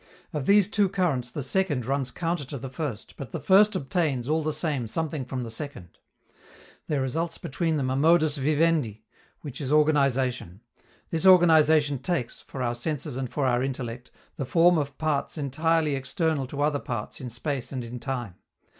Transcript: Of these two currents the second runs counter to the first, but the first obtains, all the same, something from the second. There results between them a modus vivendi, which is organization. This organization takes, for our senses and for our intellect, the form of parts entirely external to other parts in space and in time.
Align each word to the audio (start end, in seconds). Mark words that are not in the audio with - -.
Of 0.33 0.47
these 0.47 0.67
two 0.67 0.89
currents 0.89 1.29
the 1.29 1.43
second 1.43 1.85
runs 1.85 2.09
counter 2.09 2.43
to 2.45 2.57
the 2.57 2.71
first, 2.71 3.15
but 3.17 3.31
the 3.31 3.39
first 3.39 3.75
obtains, 3.75 4.27
all 4.27 4.41
the 4.41 4.51
same, 4.51 4.87
something 4.87 5.25
from 5.25 5.43
the 5.43 5.51
second. 5.51 5.99
There 6.87 7.03
results 7.03 7.37
between 7.37 7.77
them 7.77 7.91
a 7.91 7.95
modus 7.95 8.37
vivendi, 8.37 9.03
which 9.41 9.61
is 9.61 9.71
organization. 9.71 10.61
This 11.11 11.23
organization 11.27 11.99
takes, 11.99 12.41
for 12.41 12.63
our 12.63 12.73
senses 12.73 13.15
and 13.15 13.31
for 13.31 13.45
our 13.45 13.61
intellect, 13.61 14.09
the 14.37 14.45
form 14.47 14.79
of 14.79 14.97
parts 14.97 15.37
entirely 15.37 15.93
external 15.93 16.47
to 16.47 16.63
other 16.63 16.79
parts 16.79 17.21
in 17.21 17.29
space 17.29 17.71
and 17.71 17.83
in 17.83 17.99
time. 17.99 18.33